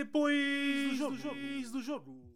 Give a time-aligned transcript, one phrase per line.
[0.00, 1.16] Depois do Jogo.
[1.16, 2.29] Depois do jogo.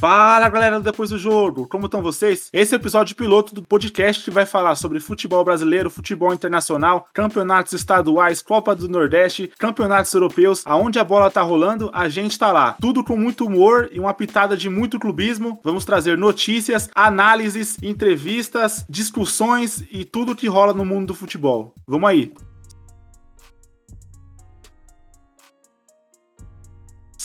[0.00, 2.48] Fala galera Depois do Jogo, como estão vocês?
[2.54, 7.06] Esse é o episódio piloto do podcast que vai falar sobre futebol brasileiro, futebol internacional,
[7.12, 12.50] campeonatos estaduais, Copa do Nordeste, campeonatos europeus, aonde a bola tá rolando, a gente tá
[12.50, 12.78] lá.
[12.80, 15.60] Tudo com muito humor e uma pitada de muito clubismo.
[15.62, 21.74] Vamos trazer notícias, análises, entrevistas, discussões e tudo que rola no mundo do futebol.
[21.86, 22.32] Vamos aí.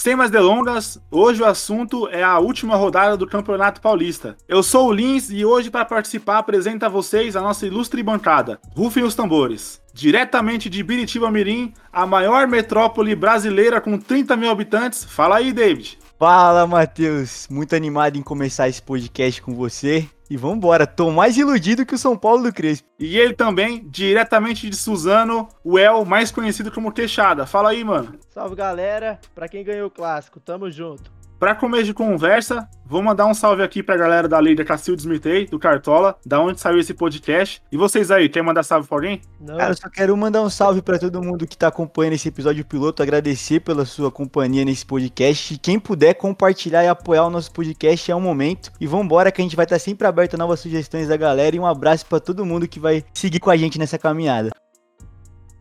[0.05, 4.37] Sem mais delongas, hoje o assunto é a última rodada do Campeonato Paulista.
[4.47, 8.59] Eu sou o Lins e hoje, para participar, apresento a vocês a nossa ilustre bancada.
[8.75, 9.81] Rufem os tambores.
[9.95, 15.03] Diretamente de Biritiba Mirim, a maior metrópole brasileira com 30 mil habitantes.
[15.03, 15.97] Fala aí, David.
[16.19, 17.47] Fala, Matheus.
[17.49, 20.07] Muito animado em começar esse podcast com você.
[20.29, 22.87] E vambora, tô mais iludido que o São Paulo do Crespo.
[22.99, 27.45] E ele também, diretamente de Suzano, o El, mais conhecido como Queixada.
[27.45, 28.17] Fala aí, mano.
[28.31, 29.19] Salve, galera.
[29.35, 31.14] Pra quem ganhou o clássico, tamo junto.
[31.37, 35.45] Para começo de conversa, vou mandar um salve aqui pra galera da Líder Cacildes Mitei,
[35.45, 37.61] do Cartola, da onde saiu esse podcast.
[37.69, 39.21] E vocês aí, quer mandar salve pra alguém?
[39.41, 39.57] Não.
[39.57, 42.63] Cara, eu só quero mandar um salve para todo mundo que tá acompanhando esse episódio
[42.63, 45.59] piloto, agradecer pela sua companhia nesse podcast.
[45.59, 48.71] Quem puder compartilhar e apoiar o nosso podcast é o momento.
[48.79, 51.53] E vambora que a gente vai estar sempre aberto a novas sugestões da galera.
[51.53, 54.51] E um abraço para todo mundo que vai seguir com a gente nessa caminhada.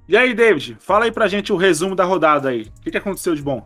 [0.06, 2.70] E aí, David, fala aí pra gente o resumo da rodada aí.
[2.78, 3.64] O que, que aconteceu de bom?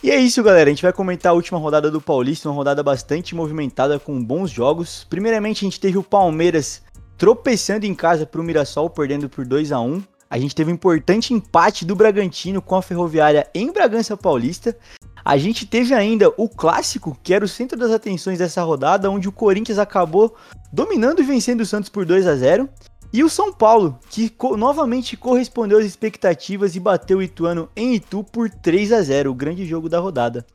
[0.00, 0.70] E é isso, galera.
[0.70, 4.48] A gente vai comentar a última rodada do Paulista, uma rodada bastante movimentada com bons
[4.48, 5.04] jogos.
[5.10, 6.82] Primeiramente, a gente teve o Palmeiras
[7.16, 10.74] tropeçando em casa para o Mirassol, perdendo por 2 a 1 A gente teve um
[10.74, 14.76] importante empate do Bragantino com a Ferroviária em Bragança Paulista.
[15.24, 19.28] A gente teve ainda o clássico, que era o centro das atenções dessa rodada, onde
[19.28, 20.36] o Corinthians acabou
[20.72, 22.68] dominando e vencendo o Santos por 2 a 0
[23.12, 27.94] e o São Paulo, que co novamente correspondeu às expectativas e bateu o Ituano em
[27.94, 30.46] Itu por 3 a 0 o grande jogo da rodada.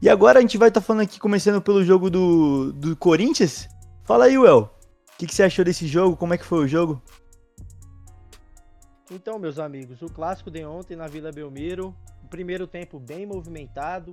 [0.00, 3.68] E agora a gente vai estar tá falando aqui, começando pelo jogo do, do Corinthians.
[4.04, 4.70] Fala aí, Well.
[5.14, 6.16] O que, que você achou desse jogo?
[6.16, 7.02] Como é que foi o jogo?
[9.10, 11.94] Então, meus amigos, o clássico de ontem na Vila Belmiro,
[12.24, 14.12] o primeiro tempo bem movimentado,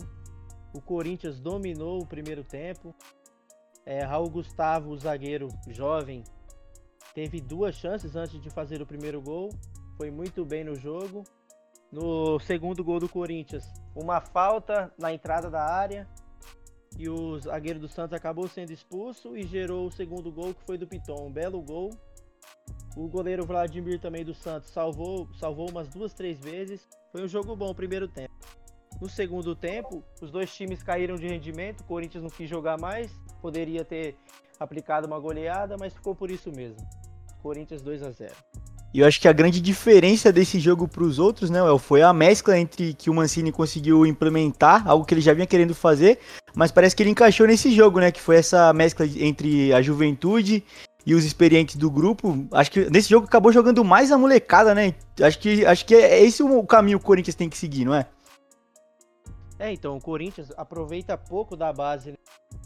[0.74, 2.94] o Corinthians dominou o primeiro tempo,
[3.86, 6.24] é, Raul Gustavo, o zagueiro jovem,
[7.18, 9.50] teve duas chances antes de fazer o primeiro gol,
[9.98, 11.24] foi muito bem no jogo.
[11.92, 16.08] No segundo gol do Corinthians, uma falta na entrada da área
[16.96, 20.78] e o zagueiro do Santos acabou sendo expulso e gerou o segundo gol que foi
[20.78, 21.90] do Piton, um belo gol.
[22.96, 26.88] O goleiro Vladimir também do Santos salvou, salvou umas duas, três vezes.
[27.12, 28.36] Foi um jogo bom o primeiro tempo.
[29.02, 31.82] No segundo tempo, os dois times caíram de rendimento.
[31.82, 33.12] O Corinthians não quis jogar mais,
[33.42, 34.16] poderia ter
[34.60, 36.78] aplicado uma goleada, mas ficou por isso mesmo.
[37.42, 38.34] Corinthians 2 a 0.
[38.94, 42.02] E eu acho que a grande diferença desse jogo para os outros, né, El, foi
[42.02, 46.20] a mescla entre que o Mancini conseguiu implementar, algo que ele já vinha querendo fazer,
[46.56, 50.64] mas parece que ele encaixou nesse jogo, né, que foi essa mescla entre a juventude
[51.06, 52.48] e os experientes do grupo.
[52.52, 54.94] Acho que nesse jogo acabou jogando mais a molecada, né?
[55.22, 57.94] Acho que acho que é esse o caminho que o Corinthians tem que seguir, não
[57.94, 58.08] é?
[59.60, 62.12] É, então, o Corinthians aproveita pouco da base.
[62.12, 62.18] Né?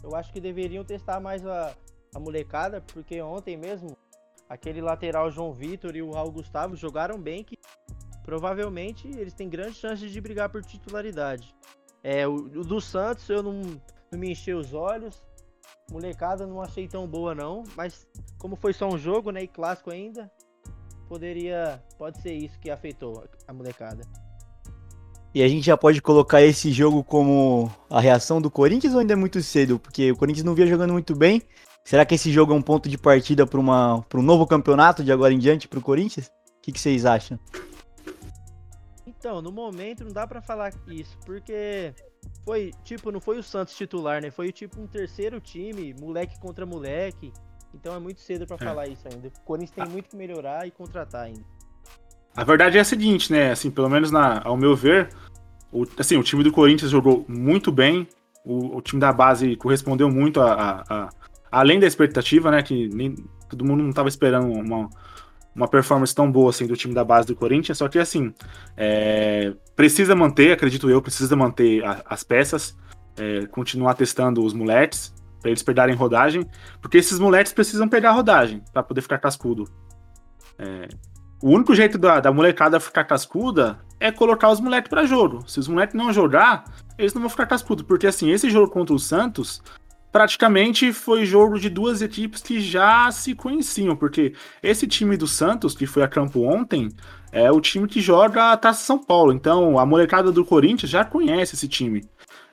[0.02, 1.72] Eu acho que deveriam testar mais a,
[2.14, 3.96] a molecada, porque ontem mesmo
[4.52, 7.58] aquele lateral João Vitor e o Raul Gustavo jogaram bem que
[8.22, 11.54] provavelmente eles têm grandes chances de brigar por titularidade.
[12.04, 13.62] É, o, o do Santos eu não,
[14.10, 15.22] não me enchei os olhos.
[15.90, 18.06] Molecada não achei tão boa não, mas
[18.38, 20.30] como foi só um jogo, né, e clássico ainda,
[21.08, 24.02] poderia, pode ser isso que afetou a molecada.
[25.34, 29.14] E a gente já pode colocar esse jogo como a reação do Corinthians ou ainda
[29.14, 29.78] é muito cedo?
[29.78, 31.40] Porque o Corinthians não via jogando muito bem
[31.84, 35.32] Será que esse jogo é um ponto de partida para um novo campeonato de agora
[35.32, 36.26] em diante para o Corinthians?
[36.26, 37.38] O que, que, vocês acham?
[39.06, 41.92] Então, no momento não dá para falar isso, porque
[42.44, 44.30] foi tipo, não foi o Santos titular, né?
[44.30, 47.32] Foi tipo um terceiro time, moleque contra moleque.
[47.74, 48.68] Então é muito cedo para é.
[48.68, 49.28] falar isso ainda.
[49.28, 49.88] O Corinthians tem ah.
[49.88, 51.44] muito que melhorar e contratar ainda.
[52.34, 53.50] A verdade é a seguinte, né?
[53.50, 55.10] Assim, pelo menos na, ao meu ver,
[55.70, 58.06] o, assim, o time do Corinthians jogou muito bem.
[58.44, 61.10] O, o time da base correspondeu muito a, a, a
[61.52, 63.14] além da expectativa, né, que nem,
[63.48, 64.88] todo mundo não estava esperando uma,
[65.54, 68.32] uma performance tão boa assim do time da base do Corinthians, só que assim,
[68.76, 72.76] é, precisa manter, acredito eu, precisa manter a, as peças,
[73.16, 76.46] é, continuar testando os moleques, para eles pegarem rodagem,
[76.80, 79.68] porque esses moleques precisam pegar rodagem para poder ficar cascudo.
[80.56, 80.88] É,
[81.42, 85.42] o único jeito da, da, molecada ficar cascuda é colocar os moleques para jogo.
[85.48, 86.64] Se os moleques não jogar,
[86.96, 89.60] eles não vão ficar cascudo, porque assim, esse jogo contra o Santos
[90.12, 95.74] praticamente foi jogo de duas equipes que já se conheciam, porque esse time do Santos,
[95.74, 96.90] que foi a campo ontem,
[97.32, 99.32] é o time que joga a Taça São Paulo.
[99.32, 102.04] Então, a molecada do Corinthians já conhece esse time.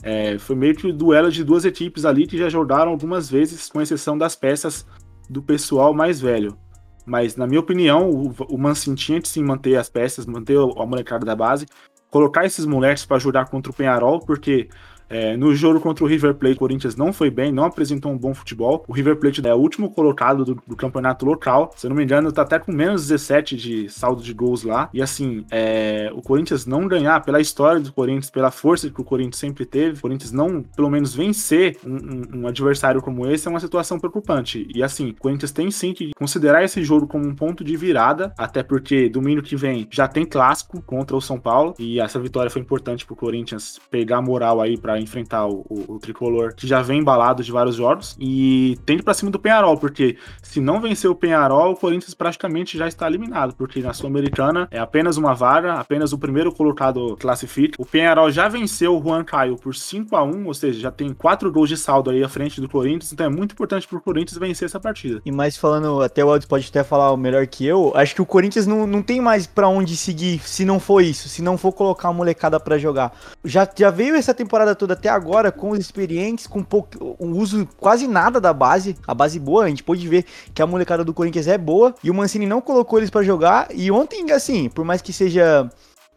[0.02, 3.82] É, foi meio que duelo de duas equipes ali que já jogaram algumas vezes, com
[3.82, 4.88] exceção das peças
[5.30, 6.58] do pessoal mais velho.
[7.06, 10.86] Mas, na minha opinião, o, o Mancini tinha que sim manter as peças, manter a
[10.86, 11.66] molecada da base,
[12.10, 14.70] colocar esses moleques para jogar contra o Penharol, porque
[15.10, 18.18] é, no jogo contra o River Plate, o Corinthians não foi bem, não apresentou um
[18.18, 18.84] bom futebol.
[18.88, 21.72] O River Plate é o último colocado do, do campeonato local.
[21.76, 24.90] Se eu não me engano, tá até com menos 17 de saldo de gols lá.
[24.94, 29.04] E assim, é, o Corinthians não ganhar, pela história do Corinthians, pela força que o
[29.04, 33.48] Corinthians sempre teve, o Corinthians não, pelo menos, vencer um, um, um adversário como esse
[33.48, 34.68] é uma situação preocupante.
[34.74, 38.34] E assim, o Corinthians tem sim que considerar esse jogo como um ponto de virada,
[38.38, 41.74] até porque domingo que vem já tem clássico contra o São Paulo.
[41.80, 46.00] E essa vitória foi importante pro Corinthians pegar moral aí para enfrentar o, o, o,
[46.00, 50.18] tricolor, que já vem embalado de vários jogos, e tende para cima do Penharol, porque
[50.42, 54.80] se não vencer o Penharol, o Corinthians praticamente já está eliminado, porque na Sul-Americana é
[54.80, 57.76] apenas uma vaga, apenas o primeiro colocado classifica.
[57.80, 61.14] O Penharol já venceu o Juan Caio por 5 a 1 ou seja, já tem
[61.14, 64.38] quatro gols de saldo aí à frente do Corinthians, então é muito importante pro Corinthians
[64.38, 65.22] vencer essa partida.
[65.26, 68.26] E mais falando, até o Aldo pode até falar melhor que eu, acho que o
[68.26, 71.72] Corinthians não, não tem mais para onde seguir se não for isso, se não for
[71.72, 73.14] colocar a molecada para jogar.
[73.44, 77.68] Já, já veio essa temporada toda até agora com os experientes, com pouco, um uso
[77.78, 81.14] quase nada da base, a base boa, a gente pôde ver que a molecada do
[81.14, 84.86] Corinthians é boa e o Mancini não colocou eles para jogar e ontem assim, por
[84.86, 85.70] mais que seja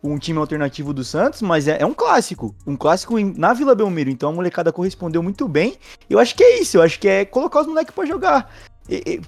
[0.02, 2.54] um time alternativo do Santos, mas é, é, um clássico.
[2.66, 4.10] Um clássico na Vila Belmiro.
[4.10, 5.76] Então a molecada correspondeu muito bem.
[6.10, 6.78] Eu acho que é isso.
[6.78, 8.50] Eu acho que é colocar os moleques pra jogar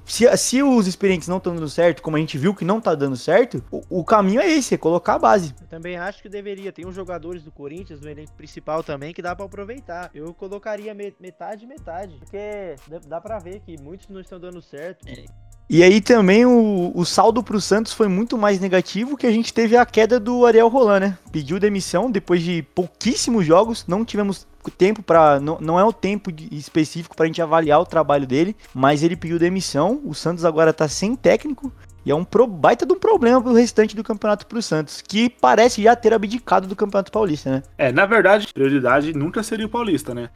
[0.05, 2.95] se, se os experientes não estão dando certo, como a gente viu que não tá
[2.95, 5.55] dando certo, o, o, caminho é esse, é colocar a base.
[5.61, 6.73] Eu também acho que deveria.
[6.73, 10.11] Tem uns jogadores do Corinthians, no elenco principal também, que dá para aproveitar.
[10.15, 15.07] Eu colocaria metade metade, porque dá para ver que muitos não estão dando certo.
[15.09, 15.25] É.
[15.69, 19.53] E aí também o, o saldo pro Santos foi muito mais negativo que a gente
[19.53, 21.19] teve a queda do Ariel Roland, né?
[21.33, 24.47] Pediu demissão depois de pouquíssimos jogos, não tivemos
[24.79, 28.55] tempo para não, não é o tempo específico para a gente avaliar o trabalho dele,
[28.75, 30.01] mas ele pediu demissão.
[30.05, 31.73] O Santos agora tá sem técnico
[32.05, 35.31] e é um pro, baita de um problema pro restante do campeonato pro Santos, que
[35.31, 37.63] parece já ter abdicado do Campeonato Paulista, né?
[37.79, 40.29] É, na verdade, prioridade nunca seria o Paulista, né?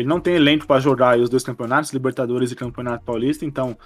[0.00, 3.76] Ele não tem elenco para jogar os dois campeonatos, Libertadores e Campeonato Paulista, então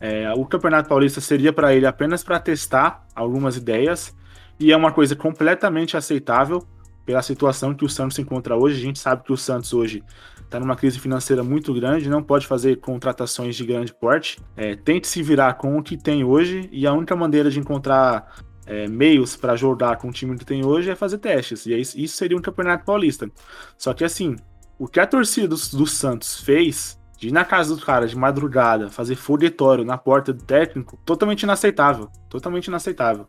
[0.00, 4.16] é, o Campeonato Paulista seria para ele apenas para testar algumas ideias,
[4.60, 6.66] e é uma coisa completamente aceitável
[7.06, 8.76] pela situação que o Santos se encontra hoje.
[8.76, 10.04] A gente sabe que o Santos hoje
[10.42, 14.38] está numa crise financeira muito grande, não pode fazer contratações de grande porte.
[14.56, 18.34] É, tente se virar com o que tem hoje e a única maneira de encontrar
[18.66, 21.64] é, meios para jogar com o time que tem hoje é fazer testes.
[21.64, 23.30] E isso seria um campeonato paulista.
[23.76, 24.36] Só que assim,
[24.78, 28.88] o que a torcida do, Santos fez de ir na casa do cara de madrugada,
[28.88, 32.08] fazer foguetório na porta do técnico, totalmente inaceitável.
[32.28, 33.28] Totalmente inaceitável.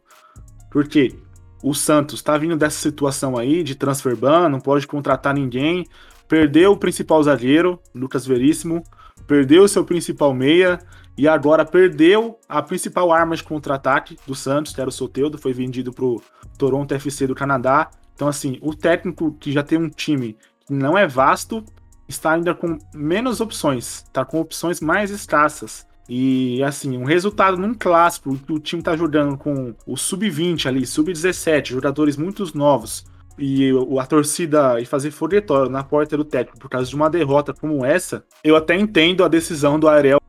[0.69, 1.18] Porque
[1.63, 5.88] o Santos tá vindo dessa situação aí de transfer ban, não pode contratar ninguém,
[6.28, 8.84] perdeu o principal zagueiro, Lucas Veríssimo,
[9.25, 10.79] perdeu o seu principal meia
[11.18, 15.51] e agora perdeu a principal arma de contra-ataque do Santos, que era o Soteudo, foi
[15.51, 16.22] vendido pro
[16.58, 17.89] Toronto FC do Canadá.
[18.13, 20.38] Então assim, o técnico que já tem um time
[20.69, 21.63] não é vasto,
[22.07, 25.88] está ainda com menos opções, está com opções mais escassas.
[26.07, 31.67] E assim, um resultado num clássico, o time tá jogando com o sub-20 ali, sub-17,
[31.67, 33.05] jogadores muito novos,
[33.38, 37.53] e a torcida e fazer foguetório na porta do técnico por causa de uma derrota
[37.53, 40.19] como essa, eu até entendo a decisão do Ariel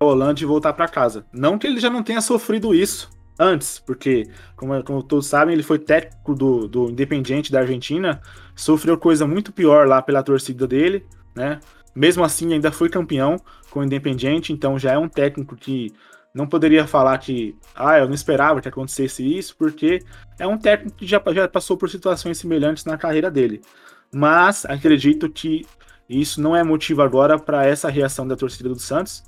[0.00, 1.26] Holland de voltar para casa.
[1.32, 5.62] Não que ele já não tenha sofrido isso antes, porque, como, como todos sabem, ele
[5.62, 8.20] foi técnico do, do Independiente da Argentina,
[8.54, 11.60] sofreu coisa muito pior lá pela torcida dele, né?
[11.94, 13.36] Mesmo assim, ainda foi campeão
[13.70, 15.92] com o Independiente, então já é um técnico que
[16.34, 20.00] não poderia falar que, ah, eu não esperava que acontecesse isso, porque
[20.38, 23.62] é um técnico que já, já passou por situações semelhantes na carreira dele.
[24.12, 25.64] Mas acredito que
[26.08, 29.22] isso não é motivo agora para essa reação da torcida do Santos.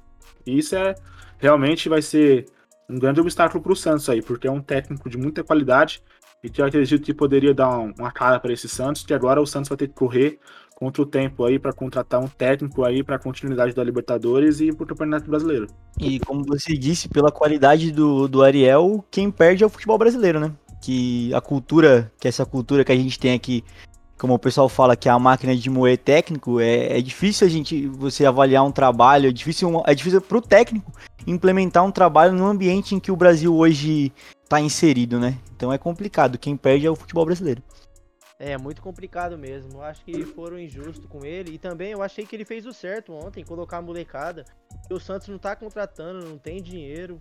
[0.44, 0.94] Isso é
[1.38, 2.46] realmente vai ser
[2.88, 6.02] um grande obstáculo para o Santos aí, porque é um técnico de muita qualidade
[6.42, 9.46] e que eu acredito que poderia dar uma cara para esse Santos, que agora o
[9.46, 10.38] Santos vai ter que correr
[10.76, 14.84] contra o tempo aí para contratar um técnico aí para continuidade da Libertadores e para
[14.84, 15.66] o Campeonato Brasileiro.
[15.98, 20.38] E como você disse, pela qualidade do, do Ariel, quem perde é o futebol brasileiro,
[20.38, 20.52] né?
[20.82, 23.64] Que a cultura, que essa cultura que a gente tem aqui,
[24.18, 27.50] como o pessoal fala que é a máquina de moer técnico, é, é difícil a
[27.50, 30.92] gente você avaliar um trabalho, é difícil é difícil para o técnico
[31.26, 35.38] implementar um trabalho no ambiente em que o Brasil hoje está inserido, né?
[35.54, 36.38] Então é complicado.
[36.38, 37.62] Quem perde é o futebol brasileiro.
[38.38, 39.80] É, muito complicado mesmo.
[39.80, 41.54] Acho que foram injustos com ele.
[41.54, 44.44] E também eu achei que ele fez o certo ontem, colocar a molecada.
[44.90, 47.18] O Santos não tá contratando, não tem dinheiro.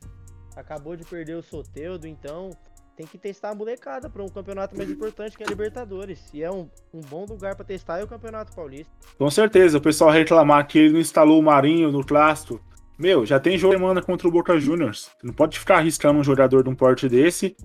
[0.55, 2.51] Acabou de perder o Soteudo, então
[2.95, 6.29] tem que testar a molecada para um campeonato mais importante que é a Libertadores.
[6.33, 8.91] E é um, um bom lugar para testar é o Campeonato Paulista.
[9.17, 12.61] Com certeza, o pessoal reclamar que ele não instalou o Marinho no clássico.
[12.97, 15.11] Meu, já tem jogo semana contra o Boca Juniors.
[15.19, 17.55] Você não pode ficar arriscando um jogador de um porte desse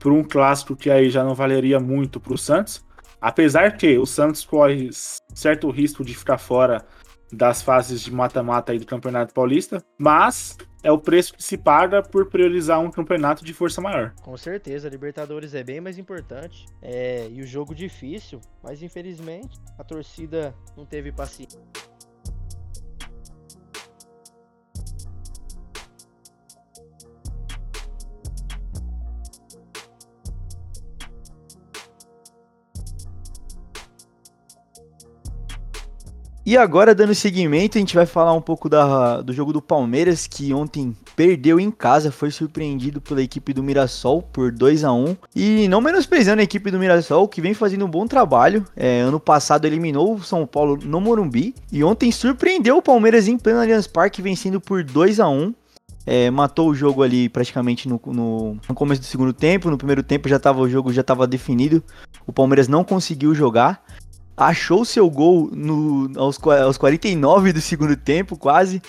[0.00, 2.84] por um clássico que aí já não valeria muito para o Santos.
[3.20, 4.90] Apesar que o Santos corre
[5.34, 6.84] certo risco de ficar fora
[7.32, 12.02] das fases de mata-mata aí do Campeonato Paulista, mas é o preço que se paga
[12.02, 14.12] por priorizar um campeonato de força maior.
[14.22, 19.56] Com certeza, a Libertadores é bem mais importante é, e o jogo difícil, mas infelizmente
[19.78, 21.60] a torcida não teve paciência.
[36.44, 40.26] E agora, dando seguimento, a gente vai falar um pouco da, do jogo do Palmeiras,
[40.26, 45.16] que ontem perdeu em casa, foi surpreendido pela equipe do Mirassol por 2 a 1
[45.36, 48.64] E não menosprezando a equipe do Mirassol, que vem fazendo um bom trabalho.
[48.74, 51.54] É, ano passado eliminou o São Paulo no Morumbi.
[51.70, 55.52] E ontem surpreendeu o Palmeiras em pleno Allianz Parque, vencendo por 2 a 1
[56.06, 59.70] é, matou o jogo ali praticamente no, no, no, começo do segundo tempo.
[59.70, 61.82] No primeiro tempo já tava, o jogo já estava definido.
[62.26, 63.84] O Palmeiras não conseguiu jogar
[64.36, 68.80] achou seu gol no, aos, aos 49 do segundo tempo, quase.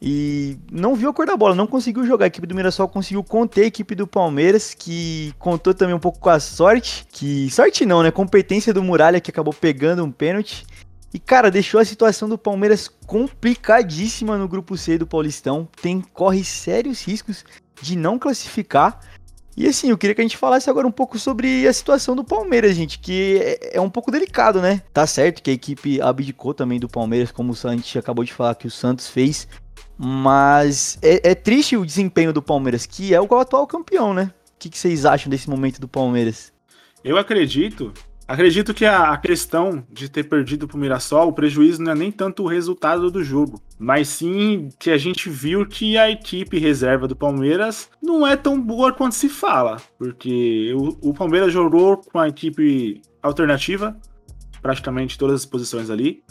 [0.00, 2.26] E não viu a cor da bola, não conseguiu jogar.
[2.26, 6.20] A equipe do Mirassol conseguiu conter a equipe do Palmeiras, que contou também um pouco
[6.20, 7.04] com a sorte.
[7.10, 8.10] Que sorte não, né?
[8.10, 10.64] Competência do Muralha que acabou pegando um pênalti.
[11.12, 15.66] E cara, deixou a situação do Palmeiras complicadíssima no grupo C do Paulistão.
[15.82, 17.44] Tem corre sérios riscos
[17.82, 19.00] de não classificar.
[19.58, 22.22] E assim, eu queria que a gente falasse agora um pouco sobre a situação do
[22.22, 24.80] Palmeiras, gente, que é, é um pouco delicado, né?
[24.92, 28.54] Tá certo que a equipe abdicou também do Palmeiras, como a gente acabou de falar
[28.54, 29.48] que o Santos fez,
[29.98, 34.30] mas é, é triste o desempenho do Palmeiras, que é o atual campeão, né?
[34.54, 36.52] O que, que vocês acham desse momento do Palmeiras?
[37.02, 37.92] Eu acredito
[38.28, 42.12] Acredito que a, questão de ter perdido para o Mirassol, o prejuízo não é nem
[42.12, 47.08] tanto o resultado do jogo, mas sim que a gente viu que a equipe reserva
[47.08, 52.18] do Palmeiras não é tão boa quanto se fala, porque o, o Palmeiras jogou com
[52.18, 53.96] a equipe alternativa,
[54.60, 56.22] praticamente todas as posições ali.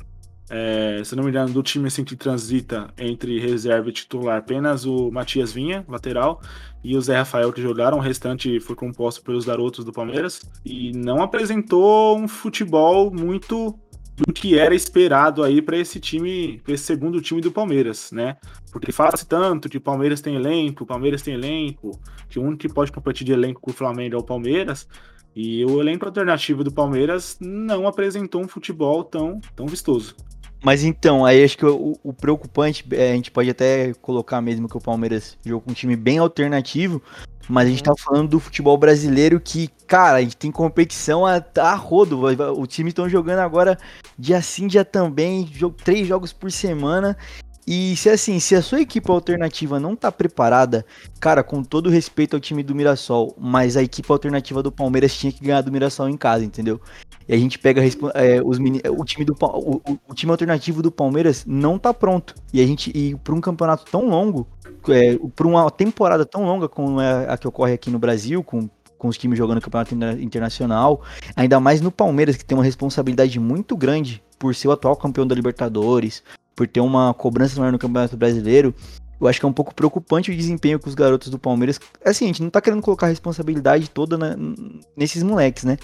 [0.50, 4.86] É, se não me engano, do time assim que transita entre reserva e titular, apenas
[4.86, 6.42] o Matias Vinha, lateral,
[6.84, 7.98] e o Zé Rafael que jogaram.
[7.98, 13.77] O restante foi composto pelos garotos do Palmeiras e não apresentou um futebol muito
[14.16, 18.38] do que era esperado aí para esse time, para esse segundo time do Palmeiras, né?
[18.72, 21.92] Porque fala-se tanto que o Palmeiras tem elenco, o Palmeiras tem elenco,
[22.27, 24.88] que o único que pode competir de elenco com o Flamengo é o Palmeiras.
[25.36, 30.16] E o elenco alternativo do Palmeiras não apresentou um futebol tão, tão vistoso.
[30.68, 34.68] Mas então, aí acho que o, o, preocupante, é, a gente pode até colocar mesmo
[34.68, 37.02] que o Palmeiras jogou com um time bem alternativo,
[37.48, 37.98] mas a gente tá uhum.
[37.98, 42.20] falando do futebol brasileiro que, cara, a gente tem competição a, a rodo.
[42.60, 43.78] O time estão jogando agora
[44.20, 47.16] dia sim, dia também, jogo, três jogos por semana.
[47.66, 50.86] E se assim, se a sua equipe alternativa não tá preparada,
[51.18, 55.32] cara, com todo respeito ao time do Mirassol, mas a equipe alternativa do Palmeiras tinha
[55.32, 56.82] que ganhar do Mirassol em casa, entendeu?
[57.27, 57.81] E a gente pega
[58.13, 62.34] é, os o time do o, o, time alternativo do Palmeiras não tá pronto.
[62.53, 64.48] E a gente e para um campeonato tão longo,
[64.89, 68.69] é, para uma temporada tão longa como é a que ocorre aqui no Brasil, com
[68.98, 71.03] com os times jogando campeonato internacional,
[71.36, 75.27] ainda mais no Palmeiras que tem uma responsabilidade muito grande por ser o atual campeão
[75.27, 76.24] da Libertadores,
[76.55, 78.74] por ter uma cobrança maior no Campeonato Brasileiro,
[79.19, 81.79] eu acho que é um pouco preocupante o desempenho com os garotos do Palmeiras.
[82.05, 84.36] Assim, a gente não tá querendo colocar a responsabilidade toda na,
[84.96, 85.77] nesses moleques, né?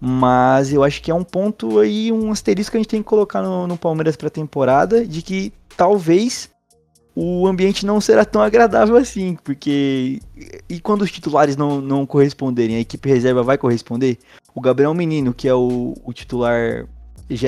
[0.00, 3.08] Mas eu acho que é um ponto aí, um asterisco que a gente tem que
[3.08, 6.48] colocar no, no Palmeiras pra temporada, de que talvez
[7.14, 10.20] o ambiente não será tão agradável assim, porque.
[10.68, 14.18] E quando os titulares não, não corresponderem, a equipe reserva vai corresponder?
[14.54, 16.86] O Gabriel Menino, que é o, o titular,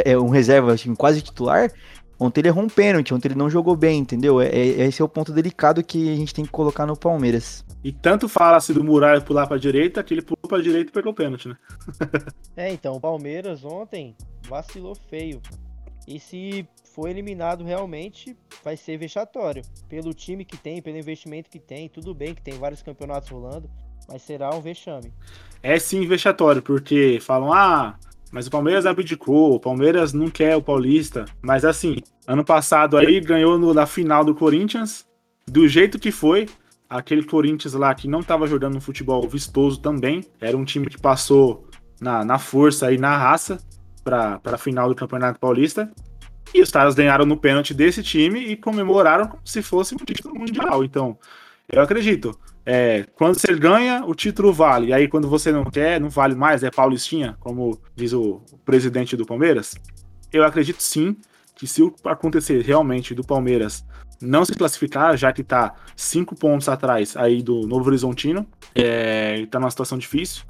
[0.05, 1.73] é um reserva assim, quase titular,
[2.19, 4.41] Ontem ele errou um pênalti, ontem ele não jogou bem, entendeu?
[4.41, 7.65] É, é, esse é o ponto delicado que a gente tem que colocar no Palmeiras.
[7.83, 11.13] E tanto fala-se do Muralha pular pra direita, que ele pulou pra direita e pegou
[11.13, 11.57] o pênalti, né?
[12.57, 14.17] é, então, o Palmeiras ontem
[14.49, 15.41] vacilou feio.
[16.07, 19.63] E se for eliminado realmente, vai ser vexatório.
[19.89, 23.71] Pelo time que tem, pelo investimento que tem, tudo bem que tem vários campeonatos rolando,
[24.09, 25.13] mas será um vexame.
[25.63, 27.99] É sim vexatório, porque falam, ah,
[28.33, 31.27] mas o Palmeiras abdicou, o Palmeiras não quer o Paulista.
[31.43, 35.07] Mas assim, ano passado aí ganhou no, na final do Corinthians,
[35.47, 36.49] do jeito que foi.
[36.89, 40.25] Aquele Corinthians lá que não estava jogando um futebol vistoso também.
[40.41, 41.69] Era um time que passou
[42.01, 43.59] na, na força e na raça
[44.03, 45.91] para a final do Campeonato Paulista.
[46.55, 50.35] E os caras ganharam no pênalti desse time e comemoraram como se fosse um título
[50.35, 50.83] mundial.
[50.83, 51.19] Então,
[51.71, 52.39] eu acredito.
[52.65, 54.89] É, quando você ganha, o título vale.
[54.89, 59.17] E aí, quando você não quer, não vale mais, é Paulistinha, como diz o presidente
[59.17, 59.75] do Palmeiras.
[60.33, 61.17] Eu acredito sim
[61.55, 63.85] que se acontecer realmente do Palmeiras
[64.21, 69.59] não se classificar, já que tá cinco pontos atrás aí do Novo Horizontino, é, tá
[69.59, 70.45] numa situação difícil,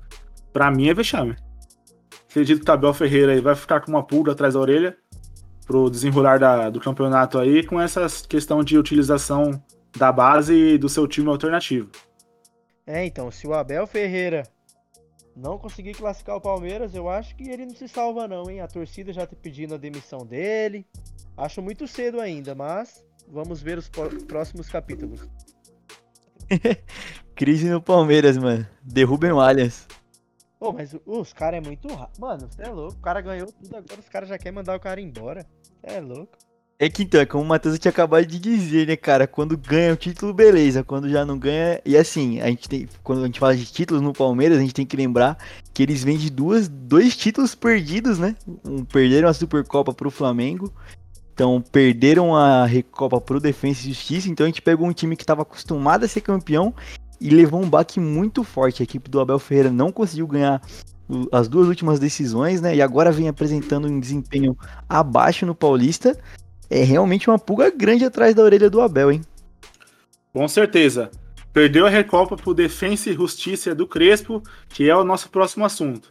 [0.53, 1.35] para mim é vexame.
[2.31, 4.97] Acredito que o Tabel Ferreira aí vai ficar com uma pulga atrás da orelha
[5.67, 9.63] pro desenrolar da, do campeonato aí com essa questão de utilização
[9.97, 11.91] da base e do seu time alternativo.
[12.87, 14.43] É, então, se o Abel Ferreira
[15.37, 18.61] não conseguir classificar o Palmeiras, eu acho que ele não se salva não, hein?
[18.61, 20.87] A torcida já tá pedindo a demissão dele.
[21.37, 23.91] Acho muito cedo ainda, mas vamos ver os
[24.27, 25.27] próximos capítulos.
[27.35, 28.67] Crise no Palmeiras, mano.
[28.83, 29.87] Derrubem o Allianz.
[30.59, 32.21] Pô, mas os caras é muito rápido.
[32.21, 32.97] Mano, você é louco.
[32.97, 35.47] O cara ganhou tudo, agora os caras já querem mandar o cara embora.
[35.63, 36.37] Você é louco.
[36.83, 39.25] É que então, é como o Matheus tinha acabado de dizer, né, cara?
[39.25, 40.83] Quando ganha o título, beleza.
[40.83, 41.81] Quando já não ganha.
[41.87, 42.89] E assim, a gente tem.
[43.05, 45.39] Quando a gente fala de títulos no Palmeiras, a gente tem que lembrar
[45.73, 48.35] que eles vêm de duas, dois títulos perdidos, né?
[48.65, 50.73] Um, perderam a Supercopa pro Flamengo.
[51.33, 54.29] Então, perderam a Recopa pro Defensa e Justiça.
[54.29, 56.75] Então a gente pegou um time que estava acostumado a ser campeão
[57.21, 58.83] e levou um baque muito forte.
[58.83, 60.61] A equipe do Abel Ferreira não conseguiu ganhar
[61.31, 62.75] as duas últimas decisões, né?
[62.75, 64.57] E agora vem apresentando um desempenho
[64.89, 66.19] abaixo no Paulista.
[66.75, 69.21] É realmente uma pulga grande atrás da orelha do Abel, hein?
[70.33, 71.11] Com certeza.
[71.53, 76.11] Perdeu a Recopa pro Defensa e Justiça do Crespo, que é o nosso próximo assunto.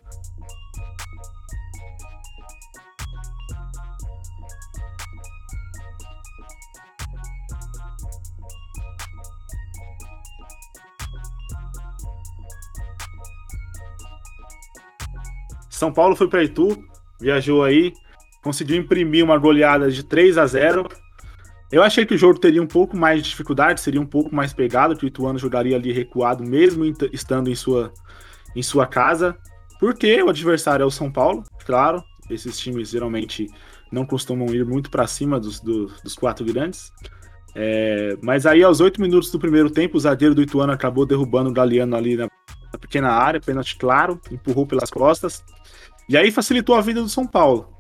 [15.72, 16.88] São Paulo foi para Itu,
[17.20, 17.94] viajou aí,
[18.42, 20.88] conseguiu imprimir uma goleada de 3 a 0.
[21.72, 24.52] Eu achei que o jogo teria um pouco mais de dificuldade, seria um pouco mais
[24.52, 27.94] pegado, que o Ituano jogaria ali recuado, mesmo estando em sua,
[28.56, 29.38] em sua casa,
[29.80, 32.04] porque o adversário é o São Paulo, claro.
[32.30, 33.48] Esses times geralmente
[33.92, 36.92] não costumam ir muito para cima dos, dos, dos, quatro grandes.
[37.54, 41.50] É, mas aí, aos oito minutos do primeiro tempo, o zagueiro do Ituano acabou derrubando
[41.50, 42.28] o Galeano ali na,
[42.72, 45.44] na pequena área, pênalti claro, empurrou pelas costas.
[46.08, 47.74] E aí facilitou a vida do São Paulo.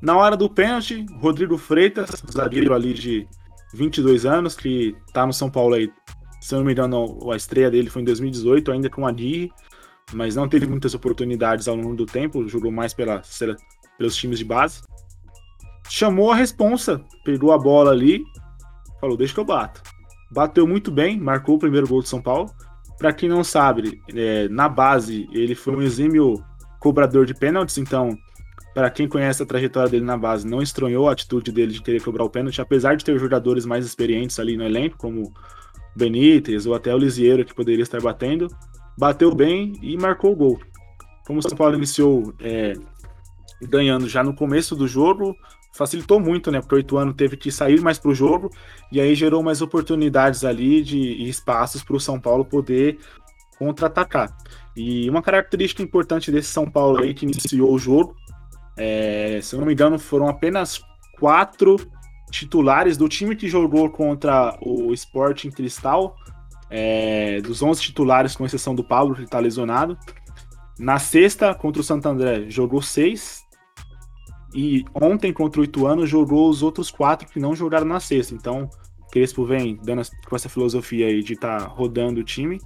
[0.00, 3.28] Na hora do pênalti, Rodrigo Freitas, zagueiro ali de
[3.74, 5.90] 22 anos, que tá no São Paulo aí,
[6.40, 9.52] se não me engano, a estreia dele foi em 2018, ainda com a Aguirre,
[10.12, 13.22] mas não teve muitas oportunidades ao longo do tempo, jogou mais pela,
[13.98, 14.82] pelos times de base.
[15.88, 18.22] Chamou a responsa, pegou a bola ali,
[19.00, 19.82] falou: Deixa que eu bato.
[20.30, 22.50] Bateu muito bem, marcou o primeiro gol do São Paulo.
[22.98, 26.42] Para quem não sabe, é, na base ele foi um exímio
[26.80, 28.16] cobrador de pênaltis, então,
[28.78, 32.00] para quem conhece a trajetória dele na base, não estranhou a atitude dele de querer
[32.00, 35.34] cobrar o pênalti, apesar de ter jogadores mais experientes ali no elenco, como
[35.96, 38.46] Benítez ou até o Lisieiro, que poderia estar batendo,
[38.96, 40.60] bateu bem e marcou o gol.
[41.26, 42.74] Como o São Paulo iniciou é,
[43.62, 45.34] ganhando já no começo do jogo,
[45.74, 46.60] facilitou muito, né?
[46.60, 48.48] Porque o Ituano teve que sair mais para o jogo
[48.92, 52.96] e aí gerou mais oportunidades ali de e espaços para o São Paulo poder
[53.58, 54.32] contra-atacar.
[54.76, 58.14] E uma característica importante desse São Paulo aí que iniciou o jogo,
[58.78, 60.80] é, se eu não me engano, foram apenas
[61.18, 61.76] quatro
[62.30, 66.14] titulares do time que jogou contra o Sporting Cristal,
[66.70, 69.98] é, dos 11 titulares, com exceção do Paulo, que está lesionado.
[70.78, 73.42] Na sexta, contra o Santo André, jogou seis.
[74.54, 78.34] E ontem, contra o Ituano, jogou os outros quatro que não jogaram na sexta.
[78.34, 78.68] Então,
[79.10, 82.60] Crespo vem dando com essa filosofia aí de estar tá rodando o time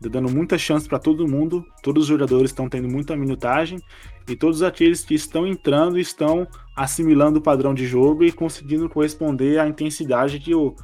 [0.00, 1.64] dando muita chance para todo mundo.
[1.82, 3.80] Todos os jogadores estão tendo muita minutagem
[4.28, 9.58] e todos aqueles que estão entrando estão assimilando o padrão de jogo e conseguindo corresponder
[9.58, 10.74] à intensidade que o,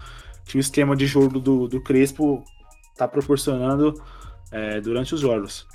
[0.44, 2.42] que o esquema de jogo do, do Crespo
[2.92, 3.94] está proporcionando
[4.50, 5.66] é, durante os jogos.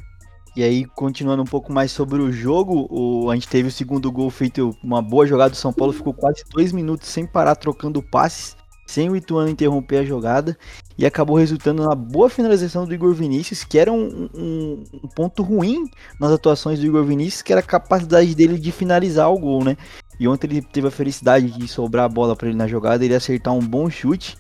[0.55, 4.11] E aí, continuando um pouco mais sobre o jogo, o, a gente teve o segundo
[4.11, 8.01] gol feito, uma boa jogada do São Paulo, ficou quase dois minutos sem parar trocando
[8.01, 10.57] passes sem o Ituano interromper a jogada
[10.97, 15.43] e acabou resultando na boa finalização do Igor Vinícius, que era um, um, um, ponto
[15.43, 15.83] ruim
[16.19, 19.77] nas atuações do Igor Vinícius, que era a capacidade dele de finalizar o gol, né?
[20.19, 23.13] E ontem ele teve a felicidade de sobrar a bola para ele na jogada, ele
[23.13, 24.37] acertar um bom chute.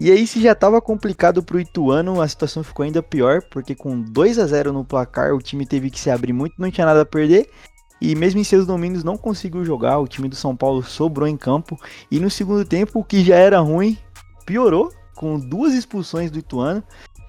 [0.00, 3.74] E aí, se já estava complicado para o Ituano, a situação ficou ainda pior, porque
[3.74, 6.86] com 2 a 0 no placar, o time teve que se abrir muito, não tinha
[6.86, 7.48] nada a perder.
[8.04, 11.38] E mesmo em seus domínios não conseguiu jogar, o time do São Paulo sobrou em
[11.38, 11.80] campo.
[12.10, 13.96] E no segundo tempo, o que já era ruim,
[14.44, 16.84] piorou, com duas expulsões do Ituano.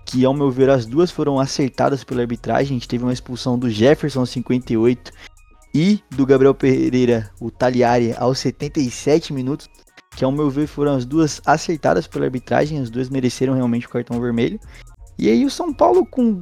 [0.05, 2.75] que ao meu ver as duas foram acertadas pela arbitragem.
[2.75, 5.13] A gente teve uma expulsão do Jefferson aos 58
[5.73, 9.69] e do Gabriel Pereira, o Taliari, aos 77 minutos,
[10.15, 13.89] que ao meu ver foram as duas acertadas pela arbitragem, as duas mereceram realmente o
[13.89, 14.59] cartão vermelho.
[15.17, 16.41] E aí o São Paulo com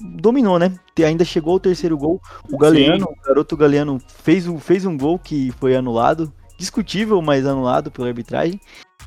[0.00, 0.74] dominou, né?
[1.04, 2.20] Ainda chegou o terceiro gol.
[2.50, 3.12] O Galeano, Sim.
[3.12, 8.08] o garoto Galeano fez um, fez um gol que foi anulado, discutível, mas anulado pela
[8.08, 8.60] arbitragem.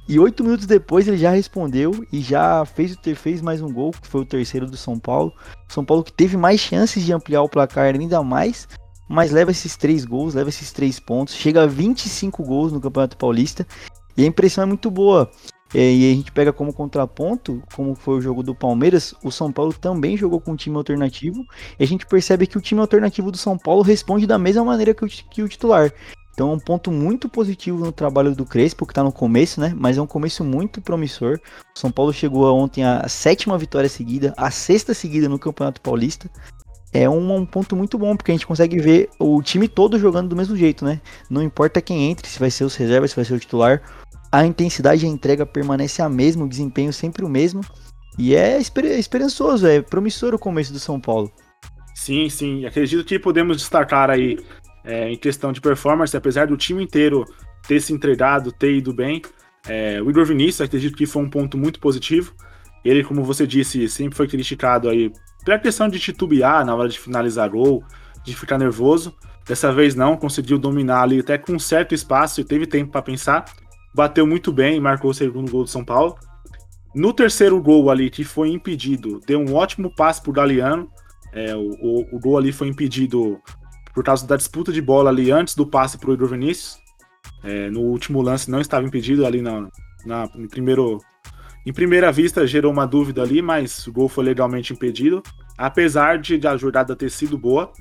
[0.07, 4.07] E oito minutos depois ele já respondeu e já fez, fez mais um gol, que
[4.07, 5.31] foi o terceiro do São Paulo.
[5.69, 8.67] São Paulo que teve mais chances de ampliar o placar ainda mais,
[9.07, 13.15] mas leva esses três gols, leva esses três pontos, chega a 25 gols no Campeonato
[13.15, 13.65] Paulista.
[14.17, 15.31] E a impressão é muito boa.
[15.73, 19.51] É, e a gente pega como contraponto, como foi o jogo do Palmeiras, o São
[19.51, 21.43] Paulo também jogou com um time alternativo.
[21.79, 24.93] E a gente percebe que o time alternativo do São Paulo responde da mesma maneira
[24.93, 25.91] que o, que o titular.
[26.33, 29.73] Então é um ponto muito positivo no trabalho do Crespo, que está no começo, né?
[29.75, 31.39] Mas é um começo muito promissor.
[31.75, 36.29] O São Paulo chegou ontem à sétima vitória seguida, a sexta seguida no Campeonato Paulista.
[36.91, 40.29] É um, um, ponto muito bom, porque a gente consegue ver o time todo jogando
[40.29, 41.01] do mesmo jeito, né?
[41.27, 43.81] Não importa quem entre, se vai ser os reservas, se vai ser o titular.
[44.33, 47.61] A intensidade e a entrega permanece a mesma, o desempenho sempre o mesmo.
[48.17, 51.31] E é esper esperançoso, é promissor o começo do São Paulo.
[51.93, 52.65] Sim, sim.
[52.65, 54.39] Acredito que podemos destacar aí
[54.83, 57.25] é, em questão de performance, apesar do time inteiro
[57.67, 59.21] ter se entregado, ter ido bem,
[59.67, 62.33] é, o Igor Vinícius acredito que foi um ponto muito positivo.
[62.83, 65.11] Ele, como você disse, sempre foi criticado aí
[65.45, 67.83] pela questão de titubear na hora de finalizar gol,
[68.23, 69.15] de ficar nervoso.
[69.45, 73.45] Dessa vez não, conseguiu dominar ali até com certo espaço e teve tempo para pensar.
[73.93, 76.17] Bateu muito bem e marcou o segundo gol do São Paulo.
[76.95, 80.89] No terceiro gol ali, que foi impedido, deu um ótimo passe Galeano.
[81.31, 83.39] É, o, o, o, gol ali foi impedido
[83.93, 86.77] por causa da disputa de bola ali antes do passe para o Igor Vinícius.
[87.43, 89.67] É, no último lance não estava impedido ali na,
[90.05, 90.99] na em primeiro
[91.65, 95.23] em primeira vista gerou uma dúvida ali, mas o gol foi legalmente impedido,
[95.57, 97.71] apesar de a jogada ter sido boa.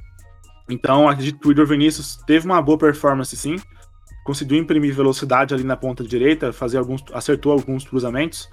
[0.69, 3.57] Então acredito que o Igor Vinícius teve uma boa performance sim,
[4.25, 8.49] conseguiu imprimir velocidade ali na ponta direita, fazer alguns, acertou alguns cruzamentos.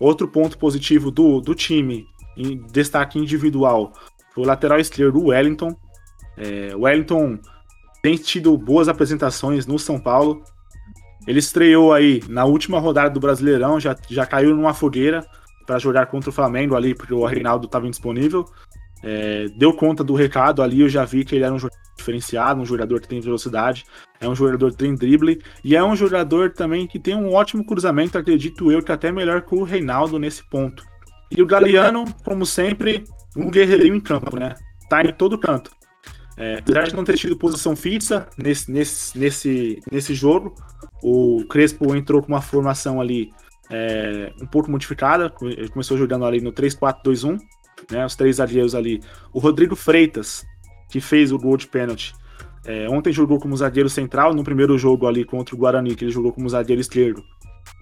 [0.00, 3.92] Outro ponto positivo do, do time, em destaque individual,
[4.32, 5.76] foi o lateral esquerdo, o Wellington,
[6.36, 7.38] é, Wellington
[8.00, 10.42] tem tido boas apresentações no São Paulo.
[11.26, 15.26] Ele estreou aí na última rodada do Brasileirão, já, já caiu numa fogueira
[15.66, 18.46] para jogar contra o Flamengo ali, porque o Reinaldo estava indisponível.
[19.02, 22.60] É, deu conta do recado ali, eu já vi que ele era um jogador diferenciado,
[22.60, 23.84] um jogador que tem velocidade,
[24.20, 27.64] é um jogador que tem drible e é um jogador também que tem um ótimo
[27.64, 30.84] cruzamento, acredito eu, que até melhor que o Reinaldo nesse ponto.
[31.30, 33.04] E o Galeano, como sempre,
[33.36, 34.54] um guerreirinho em campo, né?
[34.88, 35.70] Tá em todo canto.
[36.36, 40.54] É, apesar de não ter tido posição fixa nesse, nesse, nesse, nesse jogo,
[41.02, 43.32] o Crespo entrou com uma formação ali
[43.68, 45.32] é, um pouco modificada.
[45.42, 47.38] Ele começou jogando ali no 3-4-2-1,
[47.90, 49.00] né, os três zagueiros ali.
[49.32, 50.44] O Rodrigo Freitas,
[50.88, 52.14] que fez o gol de pênalti,
[52.64, 54.34] é, ontem jogou como zagueiro central.
[54.34, 57.22] No primeiro jogo ali contra o Guarani, que ele jogou como zagueiro esquerdo.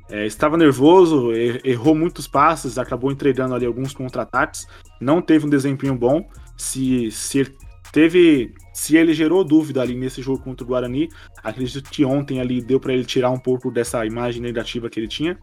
[0.08, 1.32] É, estava nervoso,
[1.64, 4.66] errou muitos passes, acabou entregando ali alguns contra-ataques.
[5.00, 6.24] Não teve um desempenho bom.
[6.56, 7.52] Se, se
[7.92, 8.54] teve.
[8.72, 11.08] Se ele gerou dúvida ali nesse jogo contra o Guarani,
[11.42, 15.08] acredito que ontem ali deu para ele tirar um pouco dessa imagem negativa que ele
[15.08, 15.38] tinha.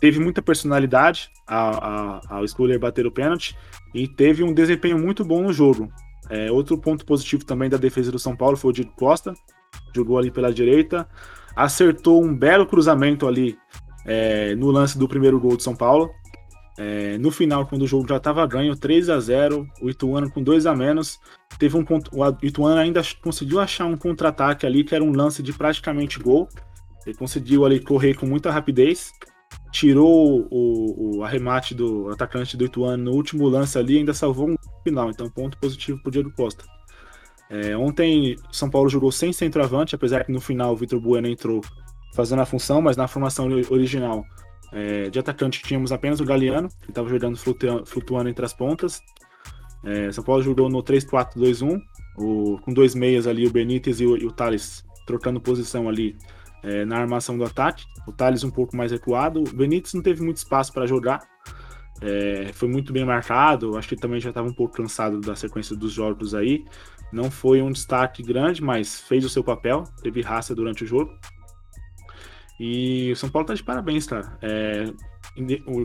[0.00, 3.56] Teve muita personalidade ao, escolher bater o pênalti
[3.94, 5.92] e teve um desempenho muito bom no jogo.
[6.30, 9.34] É, outro ponto positivo também da defesa do São Paulo foi o Diego Costa,
[9.94, 11.06] jogou ali pela direita,
[11.54, 13.58] acertou um belo cruzamento ali
[14.06, 16.10] é, no lance do primeiro gol de São Paulo.
[16.78, 20.42] É, no final, quando o jogo já estava ganho, 3 a 0 o Ituano com
[20.42, 21.20] 2 a menos,
[21.58, 25.52] teve um o Ituano ainda conseguiu achar um contra-ataque ali que era um lance de
[25.52, 26.48] praticamente gol.
[27.04, 29.12] Ele conseguiu ali correr com muita rapidez,
[29.70, 34.50] tirou o, o arremate do atacante do Ituano no último lance ali e ainda salvou
[34.50, 35.10] um final.
[35.10, 36.64] Então, ponto positivo para o Diego Costa.
[37.48, 41.60] É, ontem, São Paulo jogou sem centroavante, apesar que no final o Vitor Bueno entrou
[42.14, 44.24] fazendo a função, mas na formação original
[44.72, 49.00] é, de atacante tínhamos apenas o Galeano, que estava jogando flutuando, flutuando, entre as pontas.
[49.84, 51.80] É, São Paulo jogou no 3-4-2-1,
[52.14, 56.16] com dois meias ali, o Benítez e o, e o Thales trocando posição ali
[56.62, 57.84] é, na armação do ataque.
[58.06, 59.40] O Thales um pouco mais recuado.
[59.40, 61.20] O Benítez não teve muito espaço para jogar.
[62.00, 63.76] É, foi muito bem marcado.
[63.76, 66.64] Acho que também já estava um pouco cansado da sequência dos jogos aí.
[67.12, 69.84] Não foi um destaque grande, mas fez o seu papel.
[70.02, 71.12] Teve raça durante o jogo.
[72.58, 74.38] E o São Paulo tá de parabéns, cara.
[74.42, 74.84] É,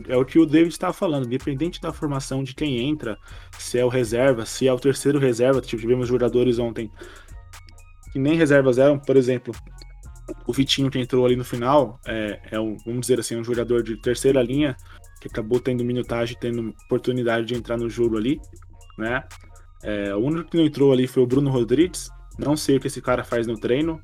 [0.08, 3.16] é o que o David estava falando, independente da formação de quem entra,
[3.58, 6.90] se é o reserva, se é o terceiro reserva, tivemos jogadores ontem
[8.12, 9.54] que nem reservas eram, por exemplo,
[10.46, 13.82] O Vitinho que entrou ali no final é, é um, vamos dizer assim, um jogador
[13.82, 14.76] de terceira linha
[15.20, 18.40] que acabou tendo minutagem, tendo oportunidade de entrar no jogo ali,
[18.98, 19.24] né?
[19.82, 22.10] É, o único que não entrou ali foi o Bruno Rodrigues.
[22.38, 24.00] Não sei o que esse cara faz no treino.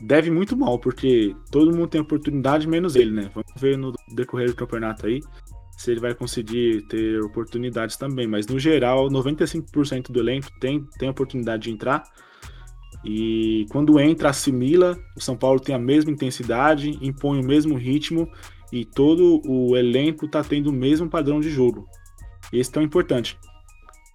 [0.00, 3.30] Deve muito mal, porque todo mundo tem oportunidade, menos ele, né?
[3.34, 5.20] Vamos ver no decorrer do campeonato aí
[5.76, 8.26] se ele vai conseguir ter oportunidades também.
[8.26, 12.04] Mas no geral, 95% do elenco tem, tem oportunidade de entrar.
[13.04, 14.98] E quando entra, assimila.
[15.16, 18.28] O São Paulo tem a mesma intensidade, impõe o mesmo ritmo
[18.72, 21.86] e todo o elenco está tendo o mesmo padrão de jogo.
[22.52, 23.38] Esse é tão importante.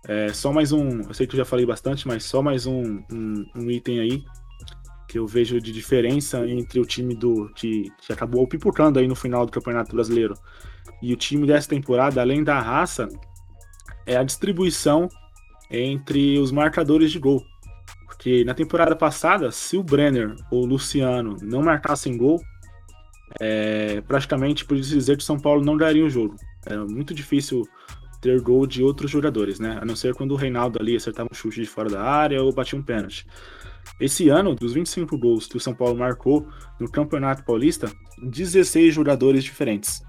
[0.07, 3.03] É, só mais um, eu sei que eu já falei bastante, mas só mais um,
[3.11, 4.23] um, um item aí
[5.07, 9.15] que eu vejo de diferença entre o time do que, que acabou pipocando aí no
[9.15, 10.33] final do Campeonato Brasileiro
[11.01, 13.07] e o time dessa temporada, além da raça,
[14.05, 15.07] é a distribuição
[15.69, 17.43] entre os marcadores de gol.
[18.27, 22.43] Porque na temporada passada, se o Brenner ou o Luciano não marcassem gol,
[23.39, 26.35] é, praticamente podia dizer que o São Paulo não daria o jogo.
[26.65, 27.65] Era muito difícil
[28.21, 29.79] ter gol de outros jogadores, né?
[29.81, 32.51] A não ser quando o Reinaldo ali acertava um chute de fora da área ou
[32.51, 33.25] batia um pênalti.
[33.97, 36.45] Esse ano, dos 25 gols que o São Paulo marcou
[36.81, 37.89] no Campeonato Paulista,
[38.21, 40.03] 16 jogadores diferentes.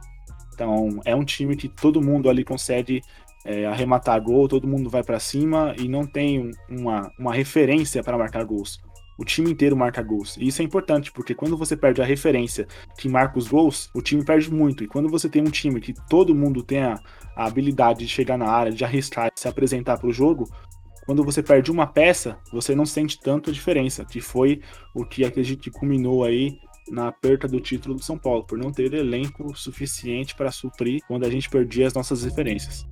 [0.53, 3.01] Então, é um time que todo mundo ali consegue
[3.45, 8.19] é, arrematar gol, todo mundo vai para cima e não tem uma, uma referência para
[8.19, 8.79] marcar gols.
[9.19, 10.37] O time inteiro marca gols.
[10.37, 14.01] E isso é importante, porque quando você perde a referência que marca os gols, o
[14.01, 14.85] time perde muito.
[14.85, 17.01] E quando você tem um time que todo mundo tem a,
[17.35, 20.49] a habilidade de chegar na área, de arriscar, de se apresentar para o jogo,
[21.05, 24.61] quando você perde uma peça, você não sente tanto a diferença, que foi
[24.95, 26.57] o que acredito que culminou aí
[26.89, 31.25] na perda do título do São Paulo, por não ter elenco suficiente para suprir quando
[31.25, 32.87] a gente perdia as nossas referências.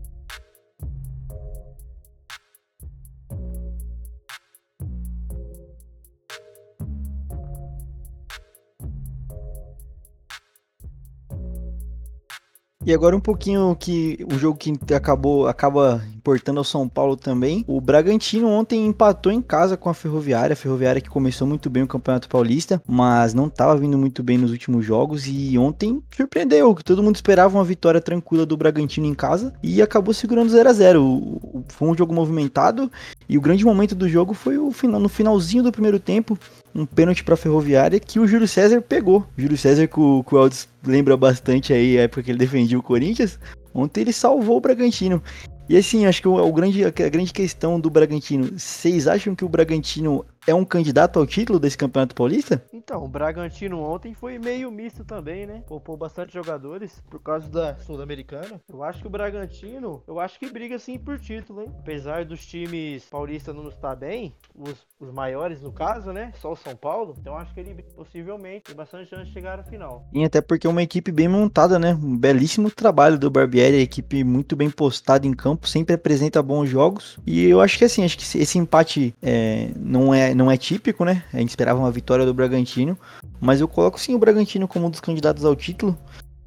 [12.86, 17.64] E agora um pouquinho que o jogo que acabou acaba importando ao São Paulo também.
[17.66, 21.82] O Bragantino ontem empatou em casa com a Ferroviária, a Ferroviária que começou muito bem
[21.82, 26.74] o Campeonato Paulista, mas não estava vindo muito bem nos últimos jogos e ontem surpreendeu,
[26.84, 30.72] todo mundo esperava uma vitória tranquila do Bragantino em casa e acabou segurando 0 a
[30.72, 31.64] 0.
[31.68, 32.88] Foi um jogo movimentado
[33.28, 36.38] e o grande momento do jogo foi o final, no finalzinho do primeiro tempo,
[36.72, 39.24] um pênalti para a Ferroviária que o Júlio César pegou.
[39.36, 42.78] Júlio César, que o, que o Aldes lembra bastante aí a época que ele defendia
[42.78, 43.38] o Corinthians,
[43.74, 45.22] ontem ele salvou o Bragantino.
[45.68, 49.44] E assim, acho que o, o grande, a grande questão do Bragantino, vocês acham que
[49.44, 52.62] o Bragantino é um candidato ao título desse Campeonato Paulista?
[52.72, 55.62] Então, o Bragantino ontem foi meio misto também, né?
[55.66, 58.60] Poupou bastante jogadores por causa da Sul-Americana.
[58.68, 61.72] Eu acho que o Bragantino, eu acho que briga sim por título, hein?
[61.80, 66.32] Apesar dos times paulistas não estar bem, os, os maiores no caso, né?
[66.40, 67.16] Só o São Paulo.
[67.18, 70.06] Então acho que ele possivelmente tem bastante chance de chegar à final.
[70.12, 71.94] Sim, até porque é uma equipe bem montada, né?
[71.94, 76.68] Um belíssimo trabalho do Barbieri, a equipe muito bem postada em campo, sempre apresenta bons
[76.68, 77.18] jogos.
[77.26, 81.04] E eu acho que assim, acho que esse empate é, não é não é típico,
[81.04, 81.24] né?
[81.32, 82.96] A gente esperava uma vitória do Bragantino,
[83.40, 85.96] mas eu coloco sim o Bragantino como um dos candidatos ao título.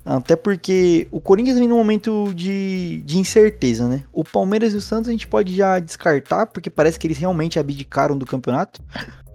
[0.05, 4.03] Até porque o Corinthians vem num momento de, de incerteza, né?
[4.13, 7.59] O Palmeiras e o Santos a gente pode já descartar, porque parece que eles realmente
[7.59, 8.81] abdicaram do campeonato.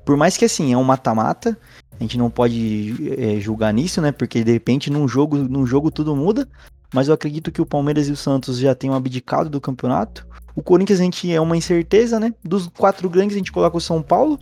[0.05, 1.57] Por mais que assim, é um mata-mata,
[1.99, 4.11] a gente não pode é, julgar nisso, né?
[4.11, 6.49] Porque de repente num jogo, num jogo tudo muda.
[6.93, 10.27] Mas eu acredito que o Palmeiras e o Santos já tenham abdicado do campeonato.
[10.55, 12.33] O Corinthians a gente é uma incerteza, né?
[12.43, 14.39] Dos quatro grandes a gente coloca o São Paulo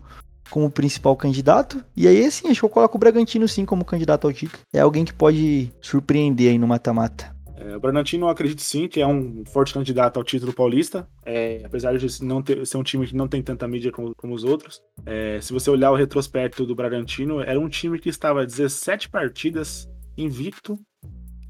[0.50, 1.82] como principal candidato.
[1.96, 4.62] E aí, assim, acho que eu coloco o Bragantino sim como candidato ao título.
[4.72, 7.34] É alguém que pode surpreender aí no mata-mata.
[7.56, 11.62] É, o Bragantino, eu acredito sim que é um forte candidato ao título paulista, é,
[11.64, 14.44] apesar de não ter, ser um time que não tem tanta mídia como, como os
[14.44, 14.82] outros.
[15.06, 19.88] É, se você olhar o retrospecto do Bragantino, era um time que estava 17 partidas
[20.18, 20.78] invicto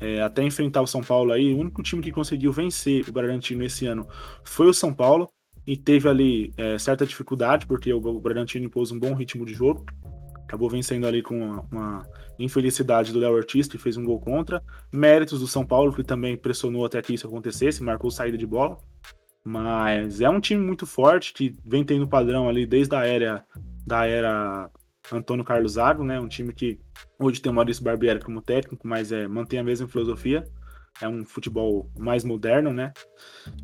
[0.02, 3.64] é, até enfrentar o São Paulo aí, o único time que conseguiu vencer o Bragantino
[3.64, 4.06] esse ano
[4.44, 5.28] foi o São Paulo,
[5.66, 9.86] e teve ali é, certa dificuldade, porque o, Bragantino impôs um bom ritmo de jogo,
[10.44, 12.06] acabou vencendo ali com uma, uma
[12.38, 14.62] infelicidade do Léo Ortiz, que fez um gol contra,
[14.92, 18.76] méritos do São Paulo, que também pressionou até que isso acontecesse, marcou saída de bola,
[19.44, 23.44] mas é um time muito forte, que vem tendo padrão ali desde a era,
[23.86, 24.68] da era
[25.10, 26.20] Antônio Carlos Zago, né?
[26.20, 26.78] Um time que
[27.18, 30.46] hoje tem o Maurício Barbieri como técnico, mas é, mantém a mesma filosofia.
[31.00, 32.92] É um futebol mais moderno, né?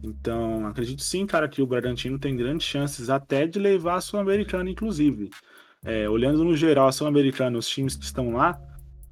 [0.03, 4.71] Então, acredito sim, cara, que o Bragantino tem grandes chances até de levar a Sul-Americana,
[4.71, 5.31] inclusive.
[5.85, 8.59] É, olhando no geral a Sul-Americana, os times que estão lá,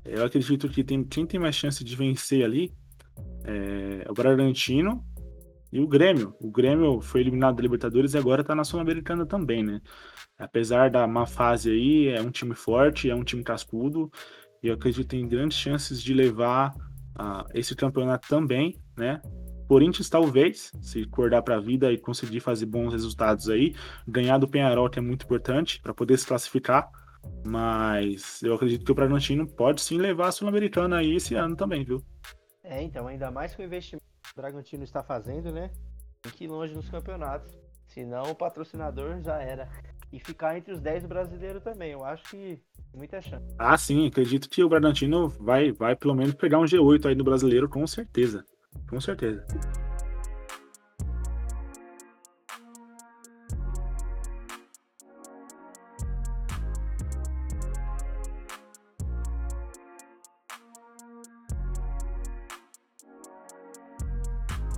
[0.05, 2.73] eu acredito que tem, quem tem mais chance de vencer ali
[3.45, 5.05] é, é o Bragantino
[5.73, 6.35] e o Grêmio.
[6.41, 9.81] O Grêmio foi eliminado da Libertadores e agora tá na Sul-Americana também, né?
[10.39, 14.11] Apesar da má fase aí, é um time forte, é um time cascudo,
[14.63, 16.75] e eu acredito tem grandes chances de levar
[17.19, 19.21] uh, esse campeonato também, né?
[19.69, 23.75] Corinthians talvez, se acordar para a vida e conseguir fazer bons resultados aí,
[24.07, 26.89] ganhar do Penharol que é muito importante para poder se classificar,
[27.45, 31.85] mas eu acredito que o Bragantino pode sim levar a Sul-Americana aí esse ano também,
[31.85, 32.01] viu?
[32.63, 35.71] É, então, ainda mais com o investimento que o Bragantino está fazendo, né?
[36.23, 37.57] Tem que ir longe nos campeonatos.
[37.87, 39.69] Senão o patrocinador já era.
[40.13, 41.93] E ficar entre os 10 brasileiros também.
[41.93, 42.59] Eu acho que
[42.95, 43.55] muita chance.
[43.59, 47.25] Ah, sim, acredito que o Bragantino vai, vai pelo menos pegar um G8 aí no
[47.25, 48.45] brasileiro, com certeza.
[48.89, 49.45] Com certeza.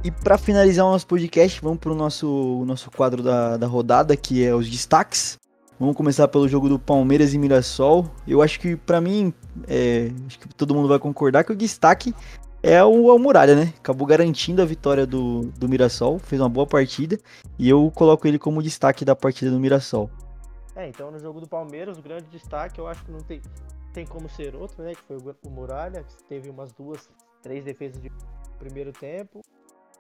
[0.09, 4.16] E para finalizar o nosso podcast, vamos para o nosso, nosso quadro da, da rodada,
[4.16, 5.38] que é os destaques.
[5.79, 8.07] Vamos começar pelo jogo do Palmeiras e Mirassol.
[8.27, 9.35] Eu acho que, para mim,
[9.68, 12.14] é, acho que todo mundo vai concordar que o destaque
[12.62, 13.75] é o, o Muralha, né?
[13.77, 17.18] Acabou garantindo a vitória do, do Mirassol, fez uma boa partida.
[17.59, 20.09] E eu coloco ele como destaque da partida do Mirassol.
[20.75, 23.42] É, então no jogo do Palmeiras, o grande destaque eu acho que não tem,
[23.92, 24.94] tem como ser outro, né?
[24.94, 27.11] Que foi o, o Muralha, que teve umas duas,
[27.42, 28.11] três defesas de
[28.59, 29.42] primeiro tempo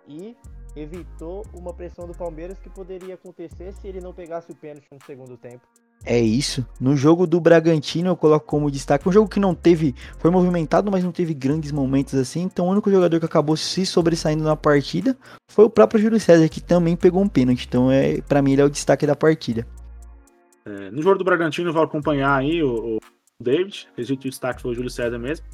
[0.08, 0.36] e
[0.74, 4.98] evitou uma pressão do Palmeiras que poderia acontecer se ele não pegasse o pênalti no
[5.04, 5.66] segundo tempo.
[6.04, 6.64] É isso.
[6.80, 10.90] No jogo do Bragantino eu coloco como destaque um jogo que não teve, foi movimentado,
[10.90, 12.42] mas não teve grandes momentos assim.
[12.42, 15.16] Então o único jogador que acabou se sobressaindo na partida
[15.48, 17.66] foi o próprio Júlio César que também pegou um pênalti.
[17.66, 19.66] Então é, para mim ele é o destaque da partida.
[20.64, 22.98] É, no jogo do Bragantino eu vou acompanhar aí o, o
[23.40, 23.88] David.
[23.92, 25.44] Acredito que o destaque foi o Júlio César mesmo.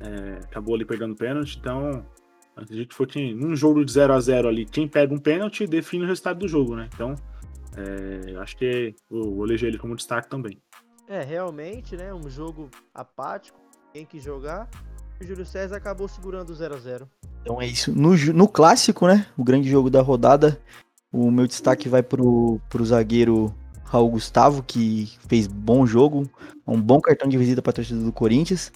[0.00, 2.04] É, acabou ali pegando pênalti, então
[2.62, 5.66] Acredito que foi que num jogo de 0 a 0 ali, quem pega um pênalti
[5.66, 6.88] define o resultado do jogo, né?
[6.92, 7.14] Então,
[7.76, 10.60] é, acho que eu vou eleger ele como destaque também.
[11.08, 12.12] É, realmente, né?
[12.12, 13.58] Um jogo apático,
[13.92, 14.68] tem que jogar.
[15.20, 17.08] O Júlio César acabou segurando o 0 a 0
[17.42, 17.92] Então é isso.
[17.92, 19.26] No, no clássico, né?
[19.36, 20.60] O grande jogo da rodada,
[21.12, 26.28] o meu destaque vai pro, pro zagueiro Raul Gustavo, que fez bom jogo,
[26.66, 28.72] um bom cartão de visita para a torcida do Corinthians.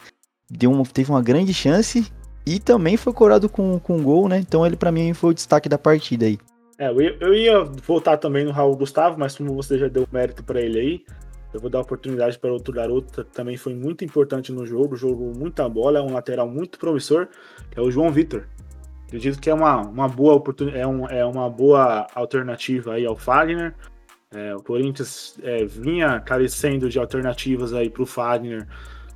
[0.48, 2.10] Deu uma, teve uma grande chance
[2.46, 4.38] e também foi coroado com, com gol, né?
[4.38, 6.38] Então ele para mim foi o destaque da partida aí.
[6.78, 10.60] É, eu ia, voltar também no Raul Gustavo, mas como você já deu mérito para
[10.60, 11.04] ele aí,
[11.52, 15.68] eu vou dar oportunidade para outro garoto também foi muito importante no jogo, jogou muita
[15.68, 17.28] bola, é um lateral muito promissor,
[17.70, 18.48] que é o João Vitor.
[19.06, 23.14] Acredito que é uma, uma boa oportunidade, é, um, é uma boa alternativa aí ao
[23.14, 23.74] Fagner.
[24.34, 28.66] É, o Corinthians é, vinha carecendo de alternativas aí para o Fagner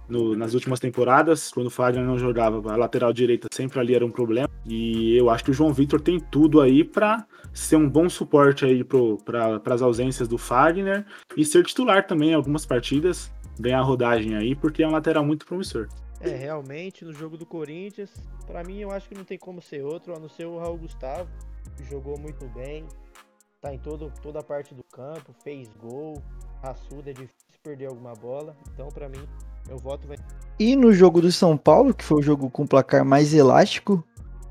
[0.09, 4.05] no, nas últimas temporadas, quando o Fagner não jogava, a lateral direita sempre ali era
[4.05, 4.49] um problema.
[4.65, 8.65] E eu acho que o João Vitor tem tudo aí para ser um bom suporte
[8.65, 11.05] aí para as ausências do Fagner
[11.37, 15.47] e ser titular também em algumas partidas, ganhar rodagem aí, porque é um lateral muito
[15.47, 15.89] promissor.
[16.21, 18.11] É, realmente, no jogo do Corinthians,
[18.47, 20.79] para mim eu acho que não tem como ser outro, a não ser o Raul
[20.79, 21.29] Gustavo,
[21.77, 22.87] que jogou muito bem,
[23.61, 26.23] tá em todo, toda a parte do campo, fez gol,
[26.63, 29.27] raçuda, é difícil perder alguma bola, então para mim
[29.67, 30.17] meu voto vai.
[30.59, 34.03] E no jogo do São Paulo, que foi o jogo com placar mais elástico,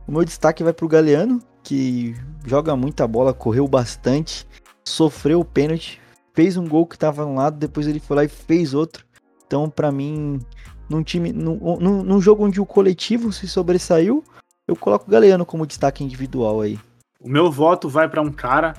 [0.08, 4.47] o meu destaque vai pro Galeano, que joga muita bola, correu bastante,
[4.88, 5.99] sofreu o pênalti,
[6.34, 9.04] fez um gol que tava um lado, depois ele foi lá e fez outro.
[9.47, 10.39] Então, para mim,
[10.88, 14.23] num time, num, num, num, jogo onde o coletivo se sobressaiu,
[14.67, 16.80] eu coloco o Galeano como destaque individual aí.
[17.19, 18.75] O meu voto vai para um cara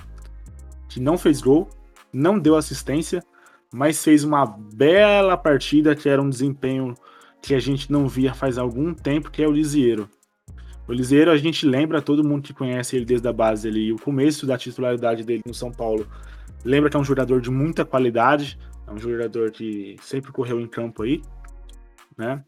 [0.88, 1.68] que não fez gol,
[2.12, 3.22] não deu assistência,
[3.72, 6.94] mas fez uma bela partida que era um desempenho
[7.40, 10.08] que a gente não via faz algum tempo, que é o Lisieiro.
[10.88, 13.96] O Lisieiro, a gente lembra, todo mundo que conhece ele desde a base ali, o
[13.96, 16.06] começo da titularidade dele no São Paulo,
[16.64, 20.66] lembra que é um jogador de muita qualidade, é um jogador que sempre correu em
[20.66, 21.22] campo aí,
[22.16, 22.42] né?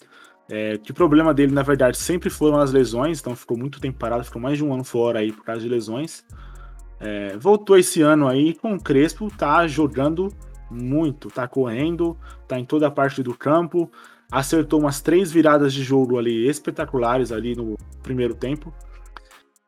[0.50, 3.98] É, que o problema dele, na verdade, sempre foram as lesões, então ficou muito tempo
[3.98, 6.24] parado, ficou mais de um ano fora aí por causa de lesões.
[6.98, 10.32] É, voltou esse ano aí com o Crespo, tá jogando
[10.70, 11.28] muito.
[11.28, 12.16] Tá correndo,
[12.46, 13.90] tá em toda a parte do campo.
[14.30, 18.72] Acertou umas três viradas de jogo ali espetaculares ali no primeiro tempo.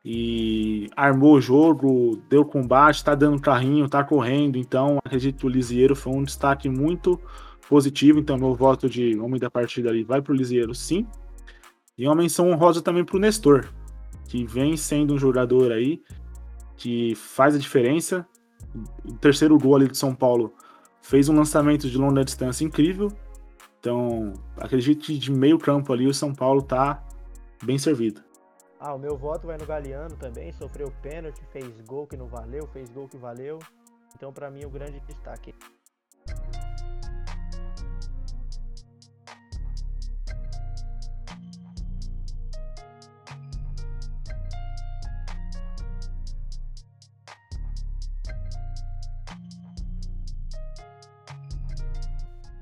[0.04, 4.56] E armou o jogo, deu combate, tá dando carrinho, tá correndo.
[4.56, 7.20] Então, acredito que o Lisieiro foi um destaque muito
[7.68, 8.18] positivo.
[8.18, 11.06] Então, meu voto de homem da partida ali vai pro Lisieiro, sim.
[11.96, 13.66] E uma menção honrosa também pro Nestor,
[14.26, 16.02] que vem sendo um jogador aí
[16.76, 18.26] que faz a diferença.
[19.04, 20.54] O terceiro gol ali de São Paulo
[21.00, 23.12] fez um lançamento de longa distância incrível.
[23.78, 27.02] Então, acredito que de meio campo ali o São Paulo tá
[27.62, 28.22] bem servido.
[28.78, 32.66] Ah, o meu voto vai no Galeano também, sofreu pênalti, fez gol que não valeu,
[32.68, 33.58] fez gol que valeu.
[34.16, 35.54] Então, para mim, o grande destaque.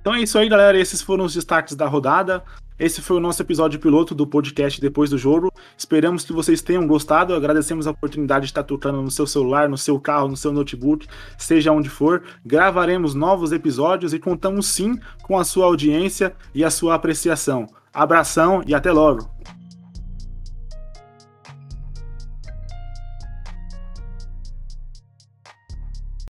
[0.09, 0.81] Então é isso aí, galera.
[0.81, 2.43] Esses foram os destaques da rodada.
[2.79, 5.53] Esse foi o nosso episódio piloto do podcast depois do jogo.
[5.77, 7.35] Esperamos que vocês tenham gostado.
[7.35, 11.07] Agradecemos a oportunidade de estar tocando no seu celular, no seu carro, no seu notebook,
[11.37, 12.23] seja onde for.
[12.43, 17.67] Gravaremos novos episódios e contamos sim com a sua audiência e a sua apreciação.
[17.93, 19.29] Abração e até logo!